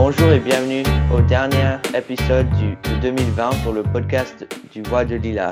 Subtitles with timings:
[0.00, 5.16] Bonjour et bienvenue au dernier épisode du, de 2020 pour le podcast du Voix de
[5.16, 5.50] Lila.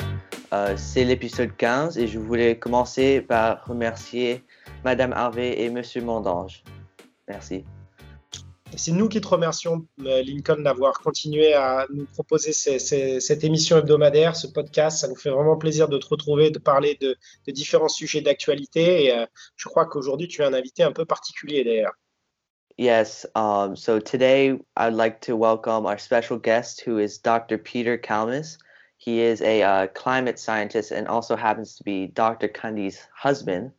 [0.52, 4.44] Euh, c'est l'épisode 15 et je voulais commencer par remercier
[4.84, 6.62] Madame Harvey et Monsieur Mondange.
[7.26, 7.64] Merci.
[8.76, 14.36] C'est nous qui te remercions, euh, Lincoln, d'avoir continué à nous proposer cette émission hebdomadaire,
[14.36, 14.98] ce podcast.
[14.98, 17.16] Ça nous fait vraiment plaisir de te retrouver, de parler de,
[17.48, 19.06] de différents sujets d'actualité.
[19.06, 21.94] Et euh, je crois qu'aujourd'hui, tu es un invité un peu particulier d'ailleurs.
[22.78, 27.56] Yes, um, so today I'd like to welcome our special guest who is Dr.
[27.56, 28.58] Peter Kalmus.
[28.98, 32.48] He is a uh, climate scientist and also happens to be Dr.
[32.48, 33.72] Kunde's husband.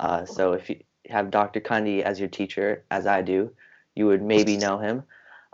[0.00, 1.60] Uh, so if you have Dr.
[1.60, 3.52] Kunde as your teacher, as I do,
[3.94, 5.04] you would maybe know him.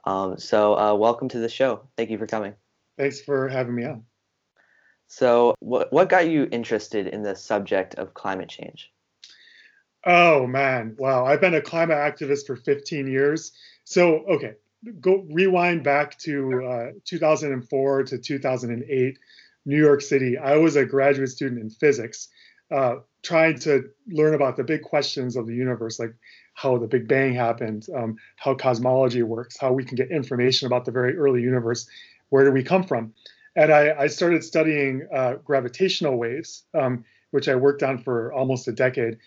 [0.05, 1.83] Um, so uh, welcome to the show.
[1.99, 2.55] Thank you for coming.
[2.97, 4.05] Thanks for having me on.
[5.09, 8.91] So what, what got you interested in the subject of climate change?
[10.07, 11.27] Oh man, wow!
[11.27, 13.53] I've been a climate activist for 15 years.
[13.85, 14.53] So okay,
[15.01, 19.19] go rewind back to uh, 2004 to 2008,
[19.65, 20.39] New York City.
[20.39, 22.29] I was a graduate student in physics,
[22.71, 26.15] uh, trying to learn about the big questions of the universe, like
[26.55, 30.85] how the Big Bang happened, um, how cosmology works, how we can get information about
[30.85, 31.89] the very early universe,
[32.29, 33.13] where do we come from,
[33.57, 38.69] and I, I started studying uh, gravitational waves, um, which I worked on for almost
[38.69, 39.19] a decade.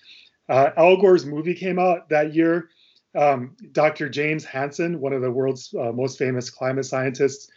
[0.49, 2.69] Uh, Al Gore's movie came out that year.
[3.15, 4.09] Um, Dr.
[4.09, 7.49] James Hansen, one of the world's uh, most famous climate scientists,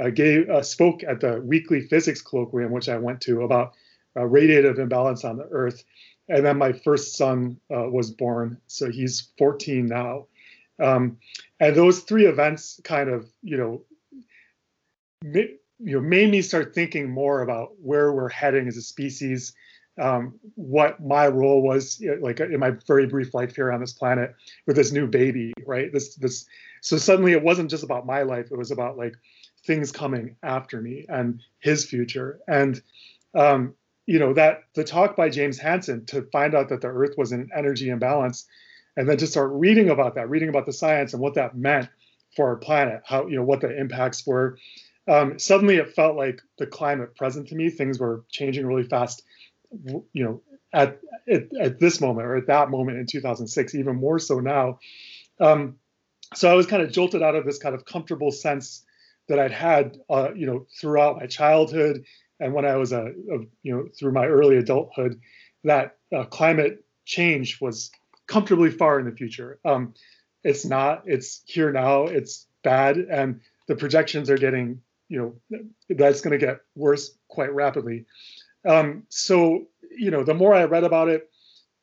[0.00, 3.72] uh, gave uh, spoke at the weekly physics colloquium, which I went to, about
[4.16, 5.84] uh, radiative imbalance on the Earth.
[6.28, 10.26] And then my first son uh, was born, so he's 14 now.
[10.78, 11.18] Um,
[11.60, 13.82] and those three events kind of, you know,
[15.24, 19.54] ma- you know, made me start thinking more about where we're heading as a species
[19.98, 24.34] um, what my role was like in my very brief life here on this planet
[24.66, 25.92] with this new baby right?
[25.92, 26.46] This this
[26.80, 28.50] so suddenly it wasn't just about my life.
[28.50, 29.16] It was about like
[29.64, 32.40] things coming after me and his future.
[32.46, 32.80] And
[33.34, 33.74] um,
[34.06, 37.32] you know that the talk by james hansen to find out that the earth was
[37.32, 38.46] in energy imbalance
[38.96, 41.88] and then to start reading about that reading about the science and what that meant
[42.34, 44.56] for our planet how you know what the impacts were
[45.08, 49.22] um, suddenly it felt like the climate present to me things were changing really fast
[50.12, 54.18] you know at, at, at this moment or at that moment in 2006 even more
[54.18, 54.78] so now.
[55.40, 55.76] Um,
[56.34, 58.84] so i was kind of jolted out of this kind of comfortable sense
[59.28, 62.04] that i'd had uh, you know throughout my childhood
[62.40, 65.20] and when i was a, a you know through my early adulthood
[65.62, 67.90] that uh, climate change was
[68.26, 69.58] comfortably far in the future.
[69.64, 69.94] Um,
[70.42, 76.20] it's not it's here now it's bad and the projections are getting you know that's
[76.20, 78.04] going to get worse quite rapidly
[78.66, 79.66] um, so,
[79.96, 81.30] you know, the more I read about it,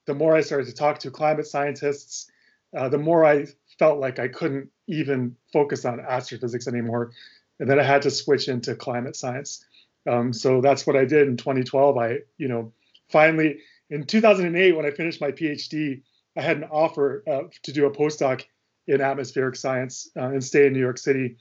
[0.05, 2.29] the more I started to talk to climate scientists,
[2.75, 3.47] uh, the more I
[3.79, 7.11] felt like I couldn't even focus on astrophysics anymore.
[7.59, 9.65] And then I had to switch into climate science.
[10.09, 11.97] Um, so that's what I did in 2012.
[11.97, 12.73] I, you know,
[13.09, 16.01] finally in 2008, when I finished my PhD,
[16.37, 18.43] I had an offer uh, to do a postdoc
[18.87, 21.37] in atmospheric science uh, and stay in New York City.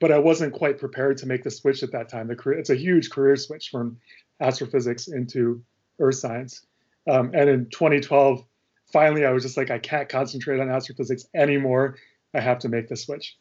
[0.00, 2.28] But I wasn't quite prepared to make the switch at that time.
[2.28, 3.98] The career, it's a huge career switch from
[4.40, 5.62] astrophysics into
[5.98, 6.66] earth science.
[7.08, 8.44] Um, and in 2012,
[8.92, 11.96] finally, I was just like, I can't concentrate on astrophysics anymore.
[12.34, 13.36] I have to make the switch.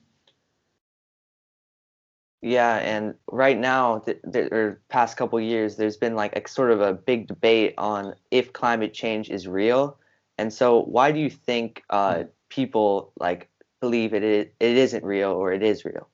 [2.41, 6.69] Yeah, and right now, th- the or past couple years, there's been like a sort
[6.69, 9.97] of a big debate on if climate change is real.
[10.37, 13.49] And so, why do you think uh, people like
[13.81, 16.07] believe it is, it isn't real or it is real?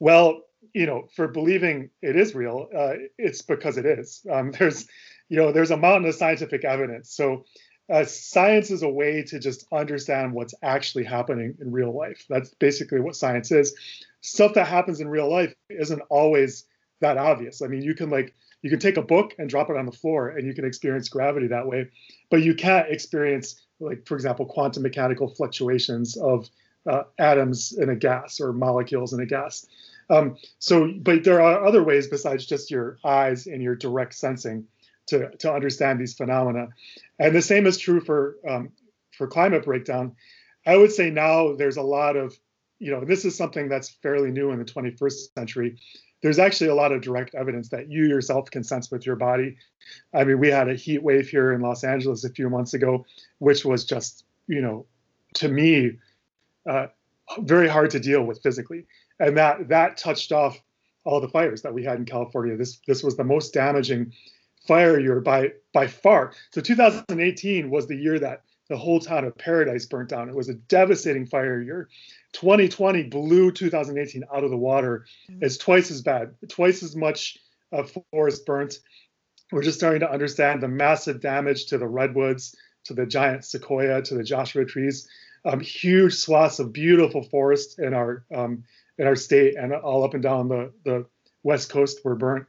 [0.00, 0.42] Well,
[0.74, 4.24] you know, for believing it is real, uh, it's because it is.
[4.30, 4.86] Um, there's,
[5.28, 7.14] you know, there's a mountain of scientific evidence.
[7.14, 7.44] So,
[7.92, 12.24] uh, science is a way to just understand what's actually happening in real life.
[12.28, 13.74] That's basically what science is.
[14.20, 16.66] Stuff that happens in real life isn't always
[17.00, 17.62] that obvious.
[17.62, 19.92] I mean, you can like you can take a book and drop it on the
[19.92, 21.88] floor, and you can experience gravity that way,
[22.30, 26.48] but you can't experience like, for example, quantum mechanical fluctuations of
[26.86, 29.66] uh, atoms in a gas or molecules in a gas.
[30.10, 34.66] Um, so, but there are other ways besides just your eyes and your direct sensing
[35.06, 36.68] to, to understand these phenomena.
[37.18, 38.72] And the same is true for um,
[39.16, 40.16] for climate breakdown.
[40.66, 42.38] I would say now there's a lot of,
[42.78, 45.76] you know, this is something that's fairly new in the 21st century.
[46.22, 49.56] There's actually a lot of direct evidence that you yourself can sense with your body.
[50.14, 53.06] I mean, we had a heat wave here in Los Angeles a few months ago,
[53.38, 54.86] which was just, you know,
[55.34, 55.98] to me,
[56.68, 56.88] uh,
[57.38, 58.86] very hard to deal with physically
[59.20, 60.60] and that that touched off
[61.04, 62.56] all the fires that we had in California.
[62.56, 64.12] This this was the most damaging
[64.66, 66.32] fire year by by far.
[66.50, 70.28] So 2018 was the year that the whole town of Paradise burnt down.
[70.28, 71.88] It was a devastating fire year.
[72.32, 75.06] 2020 blew 2018 out of the water.
[75.28, 75.44] Mm-hmm.
[75.44, 77.36] It's twice as bad, twice as much
[77.72, 77.82] uh,
[78.12, 78.78] forest burnt.
[79.50, 84.02] We're just starting to understand the massive damage to the redwoods, to the giant sequoia,
[84.02, 85.08] to the Joshua trees.
[85.44, 88.62] Um, huge swaths of beautiful forest in our um,
[89.00, 91.06] in our state and all up and down the the
[91.42, 92.46] west coast were burnt.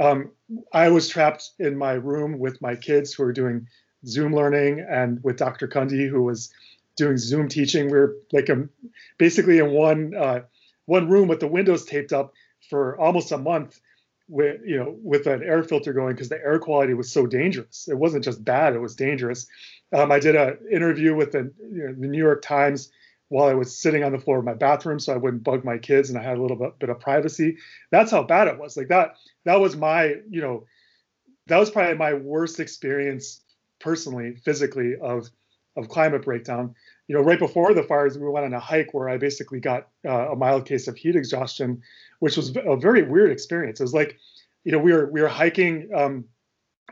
[0.00, 0.32] Um,
[0.72, 3.68] I was trapped in my room with my kids who were doing
[4.04, 5.68] Zoom learning and with Dr.
[5.68, 6.52] Kunde who was
[6.96, 7.86] doing Zoom teaching.
[7.86, 8.68] We were like um,
[9.16, 10.40] basically in one uh,
[10.86, 12.34] one room with the windows taped up
[12.68, 13.80] for almost a month
[14.28, 17.86] with you know with an air filter going because the air quality was so dangerous.
[17.88, 19.46] It wasn't just bad; it was dangerous.
[19.92, 22.90] Um, I did an interview with the, you know, the New York Times
[23.32, 25.78] while I was sitting on the floor of my bathroom, so I wouldn't bug my
[25.78, 27.56] kids, and I had a little bit, bit of privacy.
[27.90, 28.76] That's how bad it was.
[28.76, 29.14] Like that.
[29.46, 30.66] That was my you know
[31.46, 33.40] that was probably my worst experience
[33.80, 35.30] personally, physically of
[35.76, 36.74] of climate breakdown.
[37.08, 39.88] You know, right before the fires, we went on a hike where I basically got
[40.06, 41.80] uh, a mild case of heat exhaustion,
[42.18, 43.80] which was a very weird experience.
[43.80, 44.18] It was like,
[44.64, 46.26] you know, we were we were hiking um,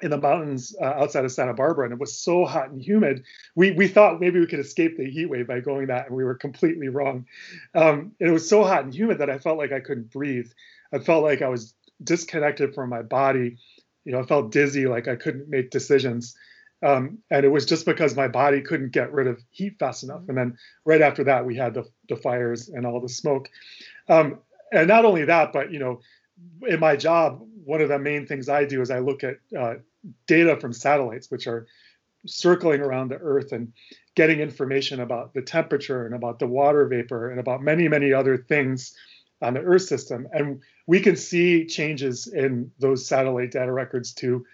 [0.02, 3.24] in the mountains uh, outside of Santa Barbara, and it was so hot and humid.
[3.54, 6.24] We we thought maybe we could escape the heat wave by going that, and we
[6.24, 7.26] were completely wrong.
[7.74, 10.50] Um, it was so hot and humid that I felt like I couldn't breathe.
[10.92, 13.56] I felt like I was disconnected from my body.
[14.04, 16.36] You know, I felt dizzy, like I couldn't make decisions.
[16.82, 20.22] Um, and it was just because my body couldn't get rid of heat fast enough.
[20.28, 20.56] And then
[20.86, 23.50] right after that, we had the, the fires and all the smoke.
[24.08, 24.38] Um,
[24.72, 26.00] and not only that, but you know,
[26.66, 29.74] in my job, one of the main things I do is I look at uh,
[30.26, 31.66] data from satellites, which are
[32.26, 33.72] circling around the Earth and
[34.14, 38.36] getting information about the temperature and about the water vapor and about many, many other
[38.36, 38.94] things
[39.42, 40.28] on the Earth system.
[40.32, 44.44] And we can see changes in those satellite data records too.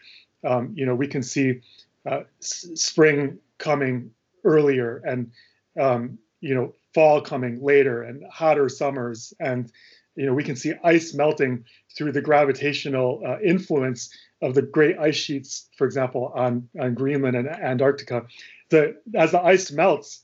[0.44, 1.61] Um, you know, we can see
[2.05, 4.11] uh, spring coming
[4.44, 5.31] earlier and
[5.79, 9.70] um, you know fall coming later and hotter summers and
[10.16, 11.64] you know we can see ice melting
[11.96, 14.10] through the gravitational uh, influence
[14.42, 18.26] of the great ice sheets for example on on greenland and antarctica.
[18.70, 20.22] The as the ice melts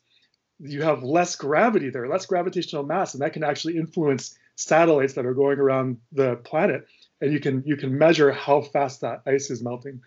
[0.58, 5.26] you have less gravity there less gravitational mass and that can actually influence satellites that
[5.26, 6.86] are going around the planet.
[7.20, 10.00] And you can you can measure how fast that ice is melting.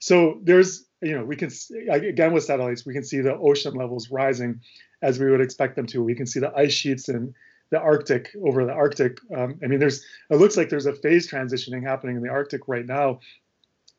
[0.00, 1.50] So there's you know, we can
[1.90, 4.60] again with satellites, we can see the ocean levels rising
[5.02, 6.02] as we would expect them to.
[6.02, 7.34] We can see the ice sheets in
[7.72, 9.18] the Arctic over the Arctic.
[9.34, 12.68] Um, I mean, there's it looks like there's a phase transitioning happening in the Arctic
[12.68, 13.18] right now,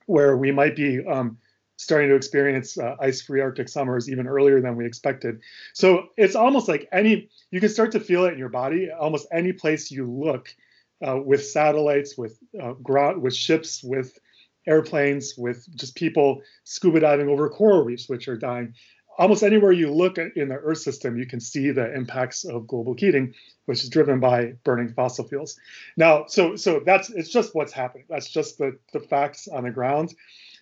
[0.05, 1.37] where we might be um,
[1.75, 5.41] starting to experience uh, ice-free Arctic summers even earlier than we expected.
[5.73, 8.89] So it's almost like any you can start to feel it in your body.
[8.91, 10.55] Almost any place you look,
[11.05, 12.73] uh, with satellites, with uh,
[13.17, 14.17] with ships, with
[14.67, 18.75] airplanes, with just people scuba diving over coral reefs, which are dying.
[19.17, 22.93] Almost anywhere you look in the Earth system, you can see the impacts of global
[22.93, 23.33] heating,
[23.65, 25.59] which is driven by burning fossil fuels.
[25.97, 28.05] Now, so so that's it's just what's happening.
[28.09, 30.13] That's just the the facts on the ground.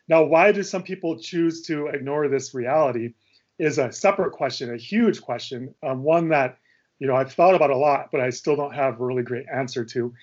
[0.08, 3.14] Now, why do some people choose to ignore this reality?
[3.60, 6.58] Is a separate question, a huge question, um, one that
[7.00, 9.46] you know I've thought about a lot, but I still don't have a really great
[9.54, 10.14] answer to.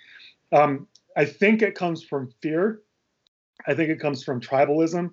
[0.52, 2.80] Um, I think it comes from fear
[3.66, 5.10] I think it comes from tribalism.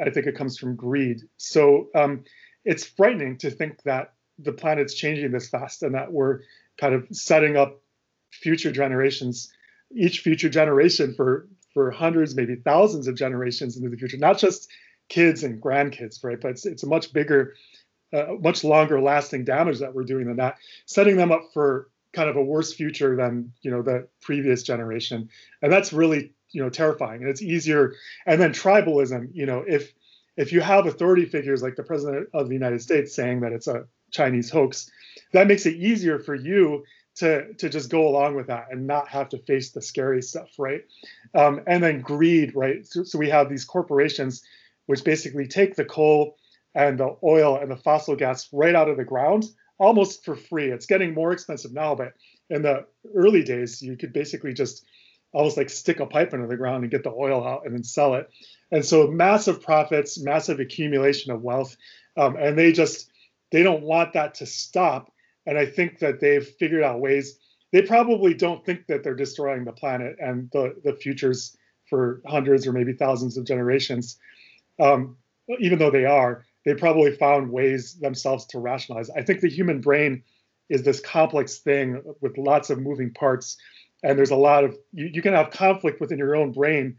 [0.00, 1.22] I think it comes from greed.
[1.36, 2.24] So um,
[2.64, 6.40] it's frightening to think that the planet's changing this fast and that we're
[6.78, 7.80] kind of setting up
[8.30, 9.52] future generations,
[9.94, 14.68] each future generation for for hundreds, maybe thousands of generations into the future, not just
[15.08, 16.40] kids and grandkids, right?
[16.40, 17.54] But it's, it's a much bigger,
[18.12, 22.28] uh, much longer lasting damage that we're doing than that, setting them up for kind
[22.28, 25.28] of a worse future than you know the previous generation,
[25.62, 27.94] and that's really you know terrifying and it's easier
[28.26, 29.92] and then tribalism you know if
[30.38, 33.66] if you have authority figures like the president of the united states saying that it's
[33.66, 34.90] a chinese hoax
[35.32, 36.84] that makes it easier for you
[37.18, 40.48] to to just go along with that and not have to face the scary stuff
[40.58, 40.82] right?
[41.34, 42.86] Um, and then greed right?
[42.86, 44.42] So, so we have these corporations
[44.86, 46.36] which basically take the coal
[46.74, 49.44] and the oil and the fossil gas right out of the ground
[49.78, 50.70] almost for free.
[50.70, 52.12] It's getting more expensive now but
[52.50, 54.84] in the early days you could basically just
[55.32, 57.84] almost like stick a pipe into the ground and get the oil out and then
[57.84, 58.30] sell it.
[58.70, 61.76] And so massive profits, massive accumulation of wealth,
[62.16, 63.10] um, and they just
[63.50, 65.12] they don't want that to stop.
[65.46, 67.38] And I think that they've figured out ways.
[67.72, 71.56] They probably don't think that they're destroying the planet and the the futures
[71.88, 74.18] for hundreds or maybe thousands of generations.
[74.78, 75.16] Um,
[75.58, 79.08] even though they are, they probably found ways themselves to rationalize.
[79.08, 80.22] I think the human brain
[80.68, 83.56] is this complex thing with lots of moving parts
[84.02, 86.96] and there's a lot of you, you can have conflict within your own brain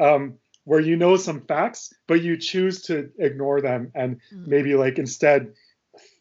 [0.00, 4.50] um, where you know some facts but you choose to ignore them and mm-hmm.
[4.50, 5.52] maybe like instead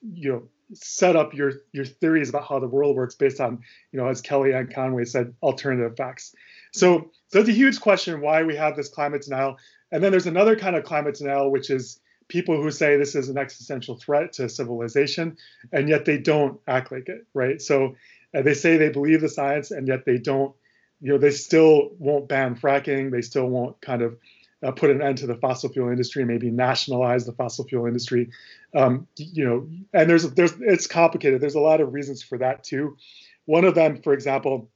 [0.01, 0.43] you know
[0.73, 3.59] set up your your theories about how the world works based on
[3.91, 6.35] you know as Kellyanne Conway said alternative facts.
[6.73, 9.57] So so it's a huge question why we have this climate denial.
[9.91, 13.29] And then there's another kind of climate denial which is people who say this is
[13.29, 15.37] an existential threat to civilization
[15.71, 17.95] and yet they don't act like it right so
[18.37, 20.55] uh, they say they believe the science and yet they don't
[21.01, 24.17] you know they still won't ban fracking they still won't kind of
[24.63, 28.29] uh, put an end to the fossil fuel industry, maybe nationalize the fossil fuel industry.
[28.73, 31.41] Um, you know, and there's there's it's complicated.
[31.41, 32.97] There's a lot of reasons for that too.
[33.45, 34.69] One of them, for example,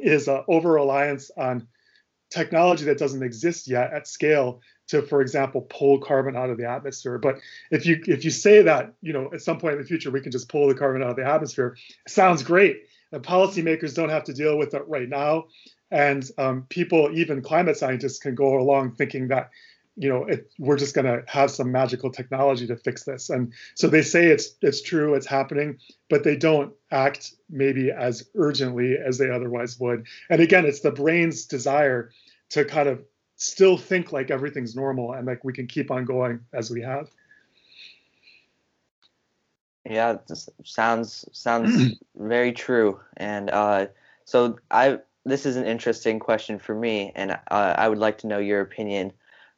[0.00, 1.68] is uh, over reliance on
[2.30, 6.68] technology that doesn't exist yet at scale to, for example, pull carbon out of the
[6.68, 7.18] atmosphere.
[7.18, 7.36] But
[7.70, 10.20] if you if you say that, you know, at some point in the future we
[10.20, 11.76] can just pull the carbon out of the atmosphere,
[12.06, 12.82] sounds great.
[13.12, 15.44] And policymakers don't have to deal with it right now
[15.94, 19.50] and um, people, even climate scientists, can go along thinking that
[19.96, 23.52] you know it, we're just going to have some magical technology to fix this and
[23.76, 25.78] so they say it's it's true it's happening
[26.10, 30.90] but they don't act maybe as urgently as they otherwise would and again it's the
[30.90, 32.10] brain's desire
[32.50, 33.04] to kind of
[33.44, 37.10] still think like everything's normal and like we can keep on going as we have
[39.88, 40.16] yeah
[40.64, 43.86] sounds sounds very true and uh
[44.24, 48.26] so i this is an interesting question for me, and uh, I would like to
[48.26, 49.12] know your opinion.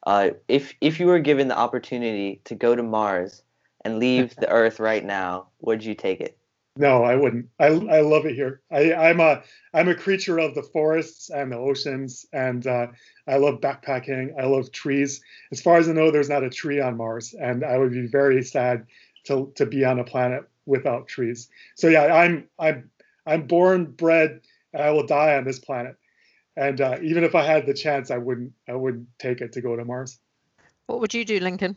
[0.05, 3.43] Uh, if if you were given the opportunity to go to Mars
[3.81, 6.37] and leave the Earth right now, would you take it?
[6.77, 7.47] No, I wouldn't.
[7.59, 8.61] I, I love it here.
[8.71, 9.43] I, I'm a
[9.73, 12.87] I'm a creature of the forests and the oceans, and uh,
[13.27, 14.39] I love backpacking.
[14.39, 15.21] I love trees.
[15.51, 18.07] As far as I know, there's not a tree on Mars, and I would be
[18.07, 18.85] very sad
[19.25, 21.49] to to be on a planet without trees.
[21.75, 22.91] So yeah, I'm I'm
[23.25, 24.41] I'm born, bred,
[24.73, 25.95] and I will die on this planet.
[26.55, 29.61] And uh, even if I had the chance, I wouldn't I wouldn't take it to
[29.61, 30.19] go to Mars.
[30.85, 31.75] What would you do, Lincoln?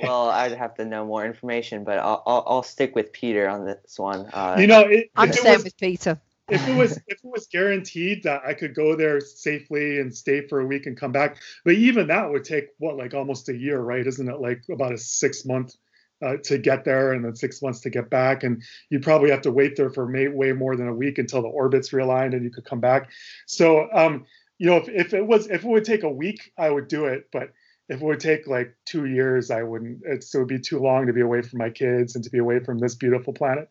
[0.00, 3.64] Well, I'd have to know more information, but I'll I'll, I'll stick with Peter on
[3.64, 4.26] this one.
[4.32, 6.20] Uh, you know, it, I'm staying with Peter.
[6.48, 10.46] if it was if it was guaranteed that I could go there safely and stay
[10.46, 13.56] for a week and come back, but even that would take what like almost a
[13.56, 14.06] year, right?
[14.06, 15.74] Isn't it like about a six month
[16.22, 18.42] uh, to get there and then six months to get back.
[18.42, 21.42] And you'd probably have to wait there for may, way more than a week until
[21.42, 23.10] the orbits realigned and you could come back.
[23.46, 24.24] So, um,
[24.58, 27.06] you know, if, if it was, if it would take a week, I would do
[27.06, 27.28] it.
[27.30, 27.50] But
[27.88, 31.06] if it would take like two years, I wouldn't, it's, it would be too long
[31.06, 33.68] to be away from my kids and to be away from this beautiful planet.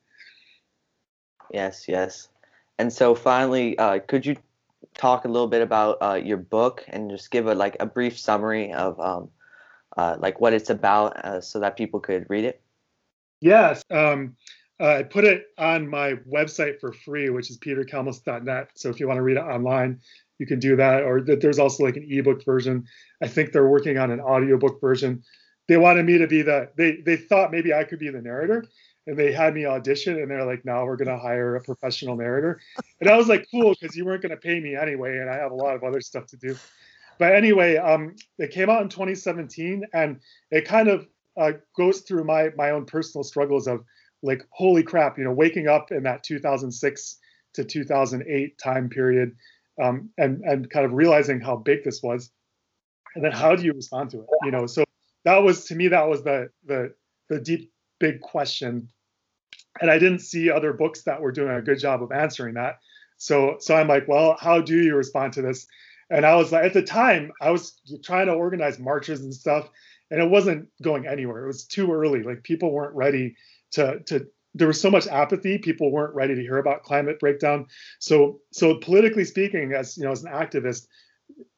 [1.51, 2.29] Yes, yes.
[2.79, 4.36] And so finally, uh, could you
[4.93, 8.17] talk a little bit about uh, your book and just give a like a brief
[8.17, 9.29] summary of um,
[9.98, 12.62] uh, like what it's about uh, so that people could read it?
[13.41, 13.84] Yes.
[13.91, 14.36] Um,
[14.79, 18.72] uh, I put it on my website for free, which is peterkalmus.net.
[18.75, 20.01] So if you want to read it online,
[20.39, 21.04] you can do that.
[21.04, 22.86] Or that there's also like an ebook version.
[23.22, 25.24] I think they're working on an audiobook version.
[25.68, 28.65] They wanted me to be the, they, they thought maybe I could be the narrator.
[29.08, 32.15] And they had me audition and they're like, now we're going to hire a professional
[32.15, 32.60] narrator.
[33.00, 35.20] And I was like, cool, because you weren't going to pay me anyway.
[35.20, 36.56] And I have a lot of other stuff to do
[37.18, 40.20] but anyway, um, it came out in 2017, and
[40.51, 43.84] it kind of uh, goes through my my own personal struggles of
[44.22, 47.18] like, holy crap, you know, waking up in that 2006
[47.54, 49.36] to 2008 time period,
[49.82, 52.32] um, and and kind of realizing how big this was,
[53.15, 54.27] and then how do you respond to it?
[54.44, 54.84] You know, so
[55.24, 56.94] that was to me that was the the
[57.29, 58.89] the deep big question,
[59.82, 62.79] and I didn't see other books that were doing a good job of answering that.
[63.17, 65.67] So so I'm like, well, how do you respond to this?
[66.10, 69.70] And I was like, at the time, I was trying to organize marches and stuff,
[70.12, 71.44] and it wasn't going anywhere.
[71.44, 72.24] It was too early.
[72.24, 73.36] Like people weren't ready
[73.72, 74.27] to to.
[74.56, 75.58] There was so much apathy.
[75.58, 77.68] People weren't ready to hear about climate breakdown.
[78.00, 80.88] So so politically speaking, as you know, as an activist,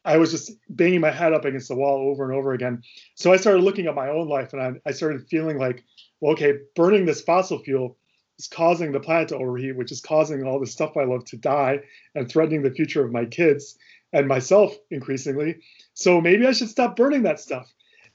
[0.03, 2.81] I was just banging my head up against the wall over and over again.
[3.15, 5.83] So I started looking at my own life, and I, I started feeling like,
[6.19, 7.97] well, okay, burning this fossil fuel
[8.39, 11.37] is causing the planet to overheat, which is causing all the stuff I love to
[11.37, 11.81] die
[12.15, 13.77] and threatening the future of my kids
[14.13, 15.57] and myself increasingly.
[15.93, 17.71] So maybe I should stop burning that stuff.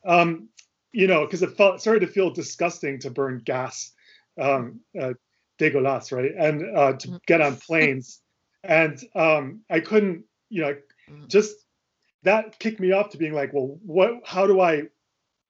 [0.07, 0.49] Um,
[0.93, 3.93] you know, because it felt started to feel disgusting to burn gas,
[4.41, 5.12] um, uh,
[5.61, 6.33] dégueulasse, right?
[6.37, 7.17] And uh, to mm-hmm.
[7.27, 8.21] get on planes,
[8.65, 10.75] and um, I couldn't, you know,
[11.11, 11.27] mm-hmm.
[11.29, 11.55] just
[12.23, 14.11] that kicked me off to being like, well, what?
[14.25, 14.83] How do I,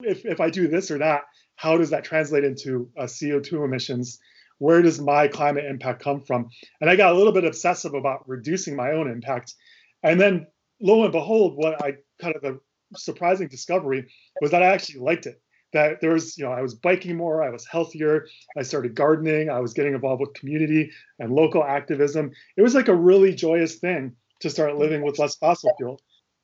[0.01, 1.23] if if I do this or that,
[1.57, 4.19] how does that translate into uh, CO2 emissions?
[4.59, 6.49] Where does my climate impact come from?
[6.81, 9.55] And I got a little bit obsessive about reducing my own impact
[10.03, 10.47] and then
[10.81, 12.61] lo and behold, what I kind of the
[12.97, 15.41] surprising discovery was that I actually liked it.
[15.73, 18.27] That there was, you know, I was biking more, I was healthier,
[18.57, 22.33] I started gardening, I was getting involved with community and local activism.
[22.57, 26.01] It was like a really joyous thing to start living with less fossil fuel.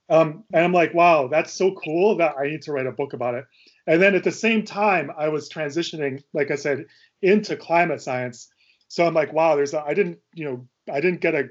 [0.09, 3.13] Um, and I'm like, wow, that's so cool that I need to write a book
[3.13, 3.45] about it.
[3.87, 6.87] And then at the same time, I was transitioning, like I said,
[7.21, 8.49] into climate science.
[8.89, 11.49] So I'm like, wow, there's I didn't, you know, I didn't get a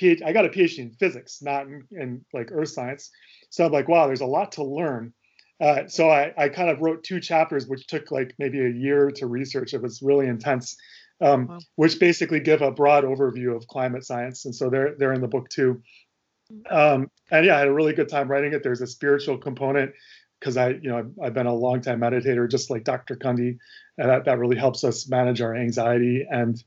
[0.00, 3.10] PhD, I got a PhD in physics, not in, in like earth science.
[3.50, 5.12] So I'm like, wow, there's a lot to learn.
[5.60, 9.10] Uh, so I, I kind of wrote two chapters, which took like maybe a year
[9.16, 9.74] to research.
[9.74, 10.76] It was really intense,
[11.20, 11.58] um, wow.
[11.76, 14.44] which basically give a broad overview of climate science.
[14.46, 15.82] And so they're they're in the book too.
[16.68, 18.62] Um, and yeah, I had a really good time writing it.
[18.62, 19.92] There's a spiritual component
[20.40, 23.14] because I, you know, I've, I've, been a long time meditator, just like Dr.
[23.14, 23.58] Kunde,
[23.98, 26.60] and that, that really helps us manage our anxiety and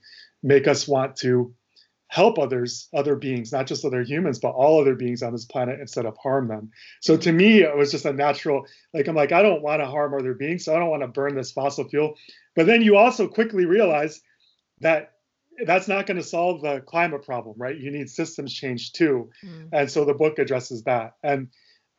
[0.44, 1.54] make us want to
[2.14, 5.80] help others, other beings, not just other humans, but all other beings on this planet
[5.80, 6.70] instead of harm them.
[7.02, 9.88] So to me, it was just a natural, like, I'm like, I don't want to
[9.88, 12.14] harm other beings, so I don't want to burn this fossil fuel.
[12.56, 14.22] But then you also quickly realize
[14.82, 15.14] that
[15.66, 17.76] that's not going to solve the climate problem, right?
[17.76, 19.32] You need systems change too.
[19.44, 19.70] Mm.
[19.72, 21.14] And so the book addresses that.
[21.24, 21.48] And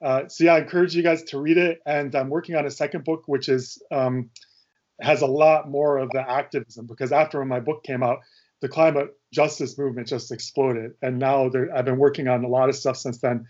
[0.00, 1.80] uh, so yeah, I encourage you guys to read it.
[1.86, 4.30] And I'm working on a second book, which is um,
[5.00, 8.20] has a lot more of the activism because after my book came out,
[8.64, 10.92] the climate justice movement just exploded.
[11.02, 13.44] And now I've been working on a lot of stuff since then,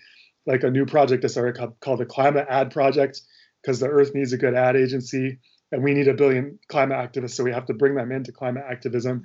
[0.44, 3.20] like a new project that started called, called the Climate Ad Project,
[3.62, 5.38] because the Earth needs a good ad agency,
[5.70, 8.64] and we need a billion climate activists, so we have to bring them into climate
[8.68, 9.22] activism.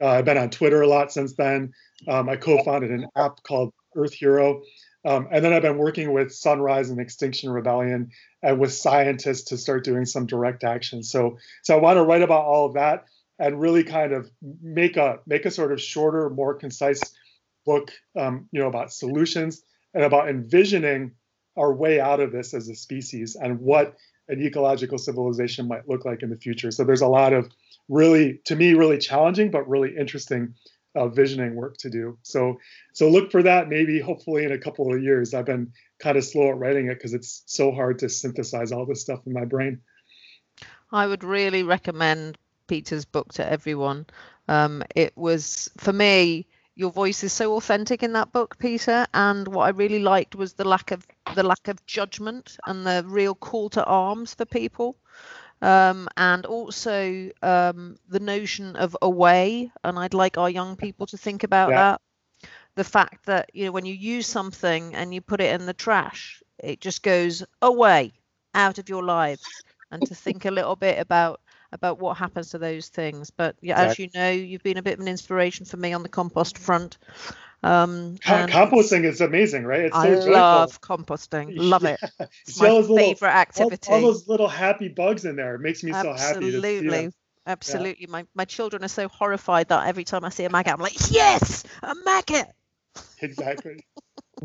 [0.00, 1.72] Uh, I've been on Twitter a lot since then.
[2.06, 4.62] Um, I co-founded an app called Earth Hero,
[5.04, 8.10] um, and then I've been working with Sunrise and Extinction Rebellion
[8.40, 11.02] and with scientists to start doing some direct action.
[11.02, 13.06] So, so I want to write about all of that
[13.38, 14.30] and really kind of
[14.62, 17.00] make a make a sort of shorter, more concise
[17.66, 19.62] book, um, you know, about solutions
[19.94, 21.12] and about envisioning
[21.56, 23.96] our way out of this as a species and what
[24.28, 26.70] an ecological civilization might look like in the future.
[26.70, 27.50] So there's a lot of
[27.88, 30.54] really, to me, really challenging but really interesting
[30.96, 32.18] uh, visioning work to do.
[32.22, 32.58] So
[32.92, 35.34] so look for that maybe hopefully in a couple of years.
[35.34, 38.86] I've been kind of slow at writing it because it's so hard to synthesize all
[38.86, 39.80] this stuff in my brain.
[40.92, 44.06] I would really recommend Peter's book to everyone.
[44.48, 46.46] Um, it was for me.
[46.76, 50.54] Your voice is so authentic in that book, Peter, and what I really liked was
[50.54, 54.96] the lack of the lack of judgment and the real call to arms for people
[55.64, 59.72] um, and also um, the notion of away.
[59.82, 61.76] And I'd like our young people to think about yeah.
[61.76, 62.00] that.
[62.76, 65.72] The fact that you know when you use something and you put it in the
[65.72, 68.12] trash, it just goes away
[68.52, 69.46] out of your lives,
[69.90, 71.40] and to think a little bit about
[71.74, 73.30] about what happens to those things.
[73.30, 74.06] But yeah, exactly.
[74.06, 76.56] as you know, you've been a bit of an inspiration for me on the compost
[76.56, 76.96] front.
[77.62, 79.86] Um, composting is amazing, right?
[79.86, 80.32] It's so I joyful.
[80.32, 81.52] love composting.
[81.56, 81.98] Love it.
[82.46, 83.90] It's my favorite activity.
[83.90, 85.54] All, all, those little happy bugs in there.
[85.54, 86.18] It makes me Absolutely.
[86.18, 86.46] so happy.
[86.46, 87.10] Absolutely.
[87.46, 88.06] Absolutely.
[88.06, 88.10] Yeah.
[88.10, 91.10] My my children are so horrified that every time I see a maggot, I'm like,
[91.10, 92.48] yes, a maggot.
[93.20, 93.84] Exactly.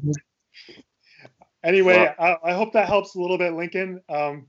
[1.64, 4.02] anyway, well, I, I, hope that helps a little bit, Lincoln.
[4.10, 4.48] Um,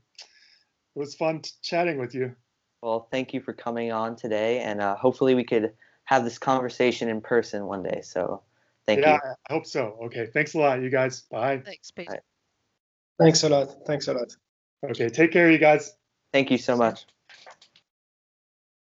[0.95, 2.35] it was fun chatting with you.
[2.81, 5.73] Well, thank you for coming on today, and uh, hopefully we could
[6.05, 8.01] have this conversation in person one day.
[8.03, 8.41] So
[8.85, 9.19] Thank yeah, you.
[9.23, 9.97] Yeah, I hope so.
[10.05, 10.27] Okay.
[10.27, 11.21] Thanks a lot, you guys.
[11.21, 11.61] Bye.
[11.63, 12.11] Thanks, Peter.
[12.11, 13.25] Bye.
[13.25, 13.85] Thanks a lot.
[13.85, 14.35] Thanks a lot.
[14.83, 15.09] Okay.
[15.09, 15.95] Take care, you guys.
[16.33, 17.05] Thank you so much.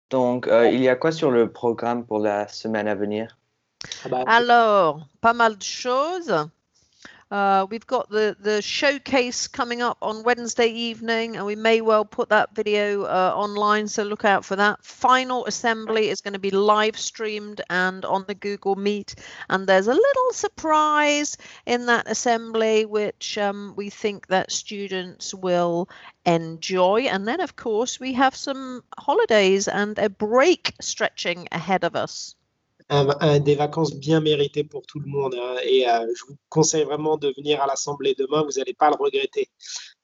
[0.10, 3.38] Donc, euh, il y a quoi sur le programme pour la semaine à venir?
[4.26, 6.50] Alors, pas mal de choses.
[7.30, 12.06] Uh, we've got the, the showcase coming up on Wednesday evening, and we may well
[12.06, 14.82] put that video uh, online, so look out for that.
[14.82, 19.16] Final assembly is going to be live streamed and on the Google Meet,
[19.50, 21.36] and there's a little surprise
[21.66, 25.90] in that assembly, which um, we think that students will
[26.26, 27.02] enjoy.
[27.02, 32.37] And then, of course, we have some holidays and a break stretching ahead of us.
[32.90, 35.36] Un, des vacances bien méritées pour tout le monde.
[35.36, 35.56] Hein.
[35.66, 38.96] et euh, je vous conseille vraiment de venir à l'Assemblée demain, vous n'allez pas le
[38.96, 39.50] regretter.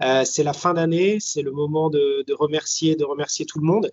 [0.01, 3.91] Euh, c'est la fin d'année, c'est le moment de, remercier, de remercier tout le monde.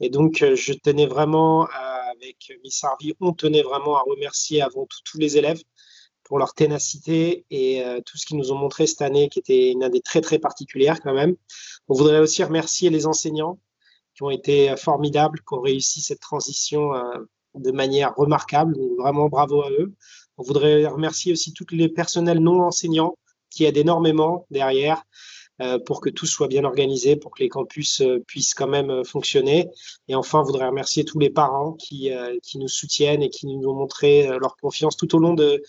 [0.00, 1.68] Et donc, euh, je tenais vraiment,
[2.12, 5.62] avec Miss Harvey, on tenait vraiment à remercier avant tout tous les élèves
[6.24, 9.82] pour leur ténacité et tout ce qu'ils nous ont montré cette année, qui était une
[9.82, 11.36] année très, très particulière quand même.
[11.88, 13.58] On voudrait aussi remercier les enseignants
[14.14, 16.92] qui ont été formidables, qui ont réussi cette transition
[17.54, 18.76] de manière remarquable.
[18.98, 19.92] vraiment bravo à eux.
[20.38, 23.16] On voudrait remercier aussi tous les personnels non enseignants
[23.50, 25.04] qui aident énormément derrière
[25.60, 28.90] euh, pour que tout soit bien organisé, pour que les campus euh, puissent quand même
[28.90, 29.68] euh, fonctionner.
[30.08, 32.10] Et enfin, on voudrait remercier tous les parents qui,
[32.42, 35.62] qui nous soutiennent et qui nous ont montré leur confiance tout au long de,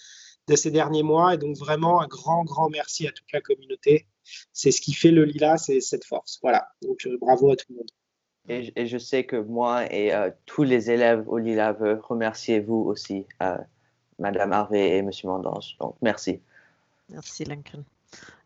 [0.47, 1.33] de ces derniers mois.
[1.33, 4.07] Et donc vraiment un grand, grand merci à toute la communauté.
[4.53, 6.39] C'est ce qui fait le Lila, c'est cette force.
[6.41, 6.65] Voilà.
[6.81, 7.89] Donc bravo à tout le monde.
[8.49, 12.84] Et, je sais que moi et euh, tous les élèves au Lila veulent remercier vous
[12.88, 13.58] aussi, euh,
[14.19, 15.77] Madame Harvey et Monsieur Mandange.
[15.79, 16.41] Donc, merci.
[17.10, 17.84] Merci, Lincoln.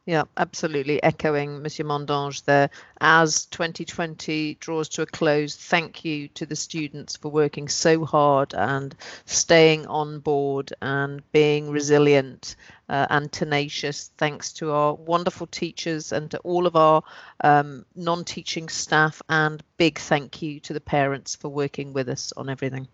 [0.07, 1.03] Yeah, absolutely.
[1.03, 2.69] Echoing Monsieur Mondange there.
[3.01, 8.53] As 2020 draws to a close, thank you to the students for working so hard
[8.53, 12.55] and staying on board and being resilient
[12.87, 14.09] uh, and tenacious.
[14.17, 17.03] Thanks to our wonderful teachers and to all of our
[17.43, 19.21] um, non teaching staff.
[19.27, 22.87] And big thank you to the parents for working with us on everything.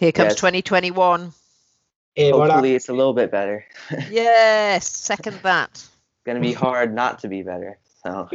[0.00, 0.40] Here comes Yes.
[0.40, 1.32] 2021.
[2.18, 2.32] Et.
[2.32, 3.64] Hopefully, it's a little bit better.
[4.10, 5.86] Yes, second that.
[6.26, 7.78] gonna be hard not to be better.
[8.02, 8.28] So,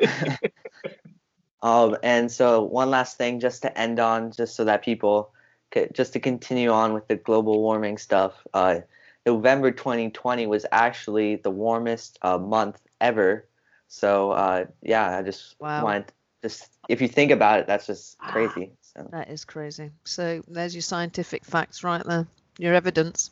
[1.61, 5.31] um, and so one last thing, just to end on, just so that people,
[5.71, 8.33] could, just to continue on with the global warming stuff.
[8.53, 8.79] Uh,
[9.25, 13.47] November 2020 was actually the warmest uh, month ever.
[13.87, 15.83] So uh, yeah, I just Wow.
[15.83, 18.71] wanted just if you think about it, that's just crazy.
[18.81, 19.91] So That is crazy.
[20.03, 23.31] So there's your scientific facts right there, your evidence.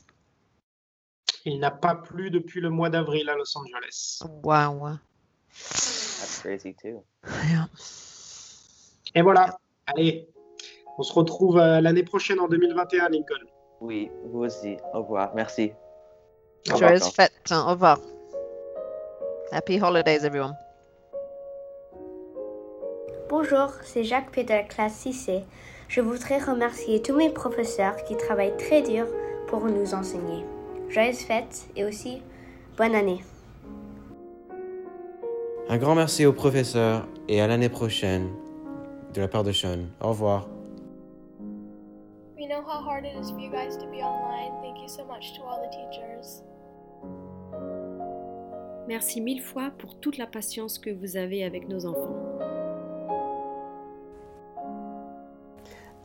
[1.46, 4.22] Il n'a pas plu depuis le mois d'avril à Los Angeles.
[4.44, 4.98] Wow.
[5.52, 7.04] that's crazy too.
[7.50, 7.68] Yeah.
[9.16, 9.58] Et voilà.
[9.88, 10.30] Allez,
[10.98, 13.46] on se retrouve euh, l'année prochaine en 2021, Lincoln.
[13.82, 14.78] Oui, vous aussi.
[14.94, 15.34] Au revoir.
[15.36, 15.72] Merci.
[16.70, 16.90] Au revoir.
[16.90, 17.34] Joyeuse fête.
[17.52, 18.00] Au revoir.
[19.52, 20.56] Happy holidays, everyone.
[23.30, 25.44] Bonjour, c'est Jacques P de la classe 6C.
[25.88, 29.08] Je voudrais remercier tous mes professeurs qui travaillent très dur
[29.48, 30.46] pour nous enseigner.
[30.92, 32.22] Joyeuses fêtes et aussi
[32.78, 33.24] bonne année.
[35.70, 38.28] Un grand merci aux professeurs et à l'année prochaine
[39.14, 39.86] de la part de Sean.
[40.02, 40.50] Au revoir.
[42.38, 44.52] We know how hard it is for you guys to be online.
[44.62, 46.44] Thank you so much to all the teachers.
[48.90, 52.18] Merci mille fois pour toute la patience que vous avez avec nos enfants.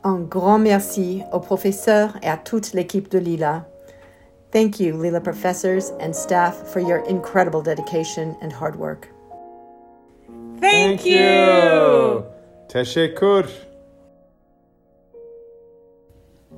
[0.03, 3.67] Un grand merci aux professeurs et à toute l'équipe de Lila.
[4.57, 9.07] Thank you, Lila professors and staff, for your incredible dedication and hard work.
[10.59, 12.25] Thank you.
[12.67, 13.45] Teşekkür.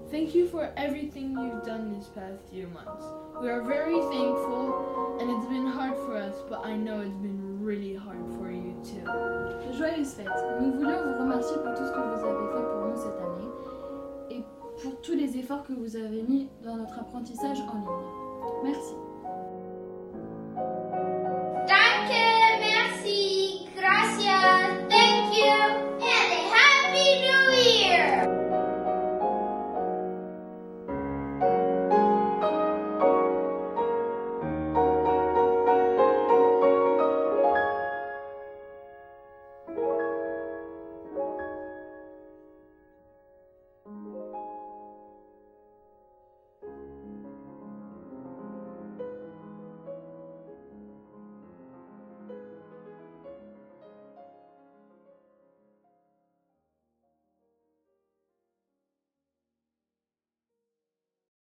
[0.10, 3.04] Thank you for everything you've done this past few months.
[3.42, 7.60] We are very thankful, and it's been hard for us, but I know it's been
[7.62, 9.04] really hard for you too.
[9.78, 10.40] Joyeuses fêtes.
[10.62, 12.49] Nous voulions vous remercier pour tout ce que vous avez
[14.82, 18.19] pour tous les efforts que vous avez mis dans notre apprentissage en ligne.